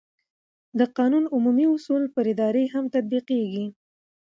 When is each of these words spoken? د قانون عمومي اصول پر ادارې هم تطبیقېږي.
د 0.79 0.81
قانون 0.97 1.25
عمومي 1.35 1.65
اصول 1.75 2.03
پر 2.13 2.25
ادارې 2.33 2.63
هم 2.73 2.85
تطبیقېږي. 2.95 3.65